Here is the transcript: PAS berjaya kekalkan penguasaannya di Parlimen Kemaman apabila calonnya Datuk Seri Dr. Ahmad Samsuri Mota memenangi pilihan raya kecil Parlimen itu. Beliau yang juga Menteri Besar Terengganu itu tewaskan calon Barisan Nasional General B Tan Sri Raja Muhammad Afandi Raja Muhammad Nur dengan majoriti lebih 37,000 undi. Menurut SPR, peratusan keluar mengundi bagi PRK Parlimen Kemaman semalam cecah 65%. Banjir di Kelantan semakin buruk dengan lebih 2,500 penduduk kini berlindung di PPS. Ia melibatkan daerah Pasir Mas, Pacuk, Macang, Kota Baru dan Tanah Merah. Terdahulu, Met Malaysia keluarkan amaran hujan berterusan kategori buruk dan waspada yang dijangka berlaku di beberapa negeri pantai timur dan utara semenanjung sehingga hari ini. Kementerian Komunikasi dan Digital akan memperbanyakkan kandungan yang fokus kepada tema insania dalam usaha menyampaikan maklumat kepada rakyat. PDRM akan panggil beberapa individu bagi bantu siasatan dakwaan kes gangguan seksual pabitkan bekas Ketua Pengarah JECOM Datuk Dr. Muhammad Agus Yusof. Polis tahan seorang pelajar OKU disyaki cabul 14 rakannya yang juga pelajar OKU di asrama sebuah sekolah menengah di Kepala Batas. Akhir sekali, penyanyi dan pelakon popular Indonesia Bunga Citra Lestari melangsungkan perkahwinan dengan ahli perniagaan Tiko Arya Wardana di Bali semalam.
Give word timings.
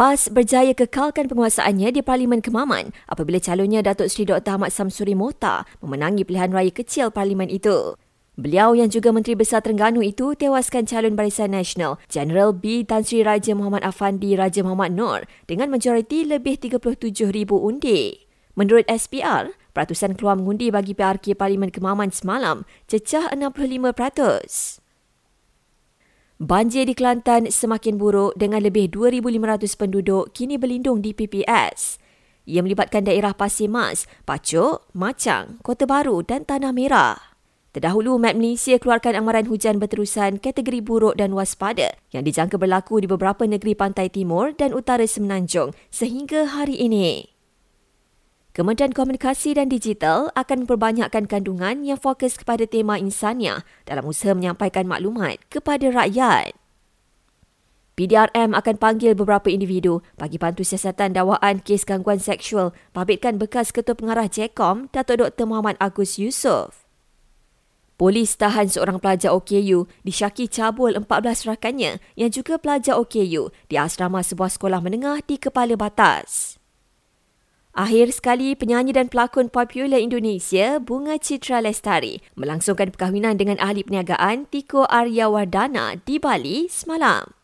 PAS 0.00 0.32
berjaya 0.32 0.72
kekalkan 0.72 1.28
penguasaannya 1.28 1.92
di 1.92 2.00
Parlimen 2.00 2.40
Kemaman 2.40 2.88
apabila 3.04 3.36
calonnya 3.36 3.84
Datuk 3.84 4.08
Seri 4.08 4.24
Dr. 4.24 4.56
Ahmad 4.56 4.72
Samsuri 4.72 5.12
Mota 5.12 5.68
memenangi 5.84 6.24
pilihan 6.24 6.48
raya 6.48 6.72
kecil 6.72 7.12
Parlimen 7.12 7.52
itu. 7.52 8.00
Beliau 8.32 8.72
yang 8.72 8.88
juga 8.88 9.12
Menteri 9.12 9.36
Besar 9.36 9.60
Terengganu 9.60 10.00
itu 10.00 10.32
tewaskan 10.32 10.88
calon 10.88 11.20
Barisan 11.20 11.52
Nasional 11.52 12.00
General 12.08 12.48
B 12.56 12.80
Tan 12.80 13.04
Sri 13.04 13.20
Raja 13.20 13.52
Muhammad 13.52 13.84
Afandi 13.84 14.40
Raja 14.40 14.64
Muhammad 14.64 14.96
Nur 14.96 15.28
dengan 15.44 15.68
majoriti 15.68 16.24
lebih 16.24 16.56
37,000 16.56 17.20
undi. 17.52 18.24
Menurut 18.56 18.88
SPR, 18.88 19.52
peratusan 19.76 20.16
keluar 20.16 20.40
mengundi 20.40 20.72
bagi 20.72 20.96
PRK 20.96 21.36
Parlimen 21.36 21.68
Kemaman 21.68 22.08
semalam 22.08 22.64
cecah 22.88 23.36
65%. 23.36 24.79
Banjir 26.40 26.88
di 26.88 26.96
Kelantan 26.96 27.52
semakin 27.52 28.00
buruk 28.00 28.32
dengan 28.32 28.64
lebih 28.64 28.88
2,500 28.88 29.76
penduduk 29.76 30.32
kini 30.32 30.56
berlindung 30.56 31.04
di 31.04 31.12
PPS. 31.12 32.00
Ia 32.48 32.64
melibatkan 32.64 33.04
daerah 33.04 33.36
Pasir 33.36 33.68
Mas, 33.68 34.08
Pacuk, 34.24 34.88
Macang, 34.96 35.60
Kota 35.60 35.84
Baru 35.84 36.24
dan 36.24 36.48
Tanah 36.48 36.72
Merah. 36.72 37.36
Terdahulu, 37.76 38.16
Met 38.16 38.40
Malaysia 38.40 38.80
keluarkan 38.80 39.20
amaran 39.20 39.52
hujan 39.52 39.76
berterusan 39.76 40.40
kategori 40.40 40.80
buruk 40.80 41.20
dan 41.20 41.36
waspada 41.36 41.92
yang 42.08 42.24
dijangka 42.24 42.56
berlaku 42.56 43.04
di 43.04 43.06
beberapa 43.12 43.44
negeri 43.44 43.76
pantai 43.76 44.08
timur 44.08 44.56
dan 44.56 44.72
utara 44.72 45.04
semenanjung 45.04 45.76
sehingga 45.92 46.56
hari 46.56 46.80
ini. 46.80 47.36
Kementerian 48.50 48.90
Komunikasi 48.90 49.54
dan 49.54 49.70
Digital 49.70 50.34
akan 50.34 50.66
memperbanyakkan 50.66 51.30
kandungan 51.30 51.86
yang 51.86 51.94
fokus 51.94 52.34
kepada 52.34 52.66
tema 52.66 52.98
insania 52.98 53.62
dalam 53.86 54.02
usaha 54.10 54.34
menyampaikan 54.34 54.90
maklumat 54.90 55.38
kepada 55.46 55.86
rakyat. 55.86 56.58
PDRM 57.94 58.50
akan 58.58 58.74
panggil 58.80 59.14
beberapa 59.14 59.46
individu 59.54 60.02
bagi 60.18 60.34
bantu 60.34 60.66
siasatan 60.66 61.14
dakwaan 61.14 61.62
kes 61.62 61.86
gangguan 61.86 62.18
seksual 62.18 62.74
pabitkan 62.90 63.38
bekas 63.38 63.70
Ketua 63.70 63.94
Pengarah 63.94 64.26
JECOM 64.26 64.90
Datuk 64.90 65.22
Dr. 65.22 65.46
Muhammad 65.46 65.78
Agus 65.78 66.18
Yusof. 66.18 66.90
Polis 68.00 68.34
tahan 68.34 68.66
seorang 68.66 68.98
pelajar 68.98 69.30
OKU 69.30 69.86
disyaki 70.02 70.48
cabul 70.50 70.96
14 70.96 71.54
rakannya 71.54 72.02
yang 72.18 72.32
juga 72.32 72.56
pelajar 72.58 72.98
OKU 72.98 73.52
di 73.70 73.76
asrama 73.78 74.24
sebuah 74.24 74.50
sekolah 74.58 74.80
menengah 74.80 75.20
di 75.22 75.36
Kepala 75.36 75.76
Batas. 75.76 76.59
Akhir 77.70 78.10
sekali, 78.10 78.58
penyanyi 78.58 78.90
dan 78.90 79.06
pelakon 79.06 79.46
popular 79.46 80.02
Indonesia 80.02 80.82
Bunga 80.82 81.14
Citra 81.22 81.62
Lestari 81.62 82.18
melangsungkan 82.34 82.90
perkahwinan 82.90 83.38
dengan 83.38 83.62
ahli 83.62 83.86
perniagaan 83.86 84.50
Tiko 84.50 84.90
Arya 84.90 85.30
Wardana 85.30 85.94
di 86.02 86.18
Bali 86.18 86.66
semalam. 86.66 87.39